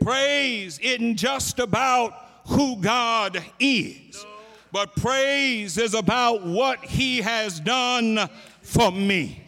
Praise 0.00 0.78
isn't 0.78 1.16
just 1.16 1.58
about 1.58 2.14
who 2.46 2.76
God 2.76 3.42
is, 3.58 4.24
but 4.70 4.94
praise 4.94 5.78
is 5.78 5.94
about 5.94 6.46
what 6.46 6.78
He 6.84 7.22
has 7.22 7.58
done 7.58 8.20
for 8.62 8.92
me. 8.92 9.42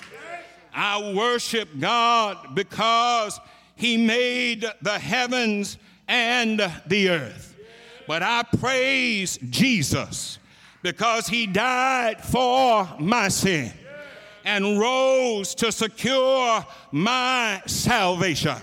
I 0.74 1.14
worship 1.14 1.68
God 1.78 2.57
because 2.57 3.38
He 3.76 3.96
made 3.96 4.64
the 4.82 4.98
heavens 4.98 5.78
and 6.08 6.60
the 6.87 7.08
earth. 7.10 7.56
But 8.06 8.22
I 8.22 8.42
praise 8.58 9.38
Jesus 9.50 10.38
because 10.82 11.26
He 11.26 11.46
died 11.46 12.22
for 12.22 12.88
my 12.98 13.28
sin 13.28 13.72
and 14.44 14.78
rose 14.78 15.54
to 15.56 15.72
secure 15.72 16.64
my 16.92 17.62
salvation. 17.66 18.56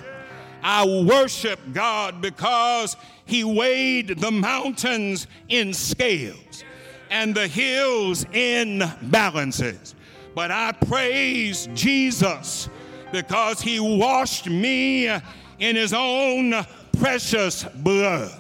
I 0.63 0.85
worship 0.85 1.59
God 1.73 2.21
because 2.21 2.95
He 3.25 3.43
weighed 3.43 4.19
the 4.19 4.31
mountains 4.31 5.25
in 5.49 5.73
scales 5.73 6.63
and 7.09 7.33
the 7.33 7.47
hills 7.47 8.25
in 8.31 8.83
balances. 9.01 9.95
But 10.35 10.51
I 10.51 10.71
praise 10.71 11.67
Jesus 11.73 12.69
because 13.11 13.61
He 13.61 13.79
washed 13.79 14.49
me 14.49 15.07
in 15.07 15.75
His 15.75 15.93
own 15.93 16.53
precious 16.97 17.63
blood. 17.63 18.31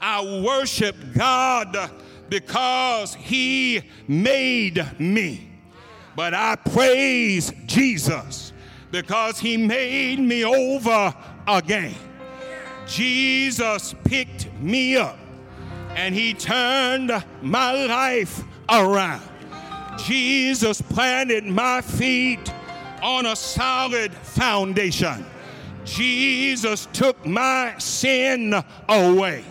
I 0.00 0.42
worship 0.44 0.96
God 1.14 1.90
because 2.28 3.14
He 3.14 3.82
made 4.06 4.84
me. 4.98 5.48
But 6.14 6.34
I 6.34 6.56
praise 6.56 7.52
Jesus 7.66 8.52
because 8.90 9.38
He 9.38 9.56
made 9.56 10.18
me 10.18 10.44
over 10.44 11.14
again. 11.46 11.94
Jesus 12.86 13.94
picked 14.04 14.52
me 14.60 14.96
up 14.96 15.18
and 15.94 16.14
He 16.14 16.34
turned 16.34 17.12
my 17.42 17.72
life 17.86 18.42
around. 18.68 19.22
Jesus 19.98 20.80
planted 20.80 21.44
my 21.44 21.80
feet 21.80 22.52
on 23.02 23.26
a 23.26 23.36
solid 23.36 24.12
foundation. 24.12 25.24
Jesus 25.84 26.86
took 26.92 27.24
my 27.26 27.74
sin 27.78 28.54
away 28.88 29.44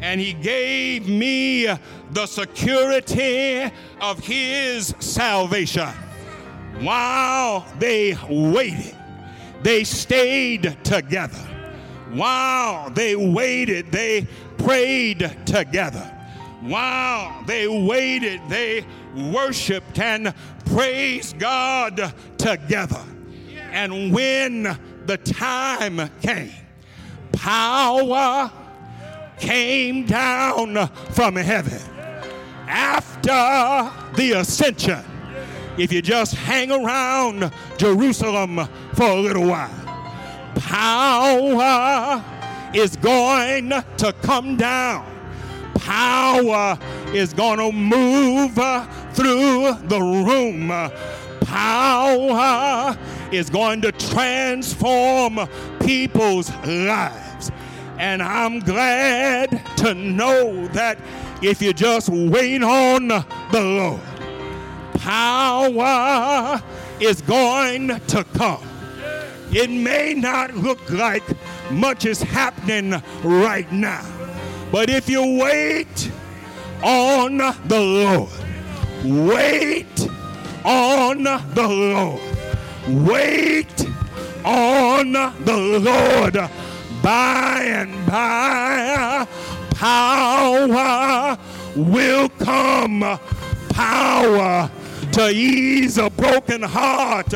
and 0.00 0.20
he 0.20 0.32
gave 0.32 1.08
me 1.08 1.66
the 2.10 2.26
security 2.26 3.70
of 4.00 4.18
his 4.20 4.94
salvation. 5.00 5.88
While 6.80 7.66
they 7.78 8.16
waited, 8.28 8.96
they 9.62 9.84
stayed 9.84 10.76
together. 10.84 11.46
While 12.12 12.90
they 12.90 13.16
waited, 13.16 13.90
they 13.90 14.26
prayed 14.56 15.36
together. 15.44 16.17
While 16.60 17.44
they 17.44 17.68
waited, 17.68 18.40
they 18.48 18.84
worshiped 19.14 19.98
and 19.98 20.34
praised 20.66 21.38
God 21.38 22.12
together. 22.36 23.02
And 23.70 24.12
when 24.12 24.78
the 25.06 25.18
time 25.18 26.10
came, 26.20 26.52
power 27.32 28.50
came 29.38 30.04
down 30.06 30.88
from 31.12 31.36
heaven 31.36 31.80
after 32.66 33.92
the 34.16 34.32
ascension. 34.32 35.04
If 35.78 35.92
you 35.92 36.02
just 36.02 36.34
hang 36.34 36.72
around 36.72 37.52
Jerusalem 37.76 38.68
for 38.94 39.04
a 39.04 39.20
little 39.20 39.46
while, 39.46 39.70
power 40.56 42.24
is 42.74 42.96
going 42.96 43.68
to 43.68 44.12
come 44.22 44.56
down. 44.56 45.17
Power 45.78 46.78
is 47.14 47.32
going 47.32 47.58
to 47.58 47.72
move 47.72 48.58
uh, 48.58 48.86
through 49.12 49.74
the 49.88 50.00
room. 50.00 50.68
Power 51.40 52.96
is 53.32 53.48
going 53.50 53.80
to 53.82 53.92
transform 53.92 55.40
people's 55.80 56.50
lives. 56.66 57.50
And 57.98 58.22
I'm 58.22 58.60
glad 58.60 59.60
to 59.78 59.94
know 59.94 60.66
that 60.68 60.98
if 61.42 61.62
you 61.62 61.72
just 61.72 62.08
wait 62.08 62.62
on 62.62 63.08
the 63.08 63.24
Lord, 63.52 64.00
power 65.00 66.62
is 67.00 67.22
going 67.22 67.88
to 67.88 68.24
come. 68.34 68.62
It 69.50 69.70
may 69.70 70.14
not 70.14 70.54
look 70.54 70.90
like 70.90 71.22
much 71.70 72.04
is 72.04 72.20
happening 72.20 73.02
right 73.22 73.70
now, 73.72 74.04
but 74.70 74.90
if 74.90 75.08
you 75.08 75.38
wait 75.40 76.10
on 76.82 77.38
the 77.38 77.80
Lord, 77.80 78.30
wait 79.04 80.08
on 80.64 81.24
the 81.24 81.68
Lord, 81.68 82.20
wait 83.06 83.86
on 84.44 85.12
the 85.12 85.56
Lord 85.56 86.50
by 87.02 87.62
and 87.64 88.06
by 88.06 89.26
power 89.74 91.38
will 91.76 92.28
come. 92.30 93.18
Power 93.70 94.70
to 95.12 95.30
ease 95.30 95.98
a 95.98 96.10
broken 96.10 96.62
heart. 96.62 97.32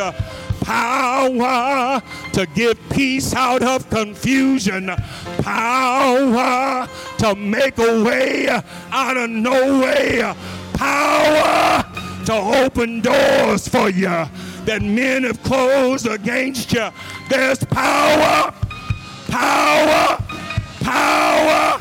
Power 0.73 2.03
to 2.33 2.47
give 2.55 2.79
peace 2.89 3.35
out 3.35 3.63
of 3.63 3.91
confusion. 3.91 4.87
Power 5.43 6.89
to 7.19 7.35
make 7.35 7.77
a 7.77 8.03
way 8.03 8.49
out 8.91 9.17
of 9.19 9.29
no 9.29 9.81
way. 9.81 10.23
Power 10.73 11.85
to 12.25 12.33
open 12.33 13.03
doors 13.03 13.69
for 13.69 13.91
you 13.91 14.25
that 14.65 14.81
men 14.81 15.25
have 15.25 15.43
closed 15.43 16.07
against 16.07 16.73
you. 16.73 16.89
There's 17.29 17.63
power, 17.65 18.55
power, 19.29 20.25
power, 20.81 21.79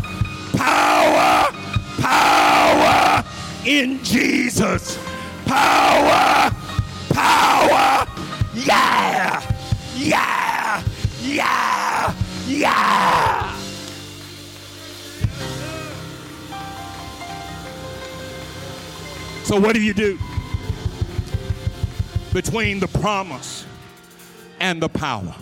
power, 0.58 1.52
power 2.02 3.24
in 3.66 4.04
Jesus. 4.04 4.98
Power, 5.46 5.92
power, 5.92 6.61
So, 19.52 19.60
what 19.60 19.76
do 19.76 19.82
you 19.82 19.94
do 19.94 20.18
between 22.32 22.80
the 22.80 22.88
promise 22.88 23.66
and 24.62 24.82
the 24.82 24.88
power? 24.88 25.36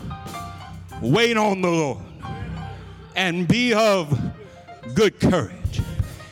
Wait 1.00 1.38
on 1.38 1.62
the 1.62 1.70
Lord 1.70 2.00
and 3.16 3.48
be 3.48 3.72
of 3.76 4.20
good 4.96 5.20
courage. 5.20 5.82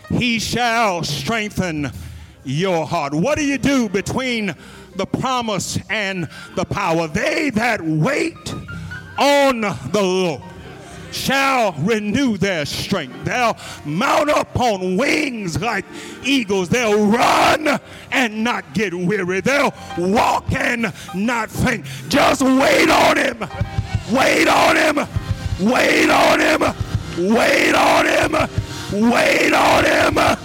He 0.10 0.40
shall 0.40 1.04
strengthen 1.04 1.92
your 2.44 2.88
heart. 2.88 3.14
What 3.14 3.38
do 3.38 3.46
you 3.46 3.60
do 3.60 3.90
between 3.90 4.56
the 4.96 5.06
promise 5.06 5.78
and 5.88 6.28
the 6.56 6.66
power? 6.66 7.08
They 7.08 7.52
that 7.52 7.80
wait 7.80 8.56
on 9.20 9.62
the 9.62 10.02
Lord 10.02 10.42
shall 11.18 11.74
renew 11.80 12.38
their 12.38 12.66
strength. 12.66 13.26
They'll 13.26 13.58
mount 13.86 14.30
up 14.30 14.58
on 14.60 14.98
wings 14.98 15.60
like 15.60 15.86
eagles. 16.24 16.70
They'll 16.70 17.08
run 17.08 17.80
and 18.12 18.44
not 18.44 18.74
get 18.74 18.94
weary. 18.94 19.42
They'll 19.42 19.74
walk 19.98 20.52
and 20.54 20.94
not 21.16 21.50
faint. 21.50 21.86
Just 22.08 22.42
wait 22.42 22.90
on 22.90 23.18
him. 23.18 23.40
Wait 24.12 24.48
on 24.48 24.76
him. 24.76 25.08
Wait 25.60 26.10
on 26.10 26.40
him. 26.40 26.62
Wait 27.18 27.74
on 27.74 28.06
him. 28.06 28.32
Wait 29.12 29.54
on 29.54 29.84
him. 29.84 30.38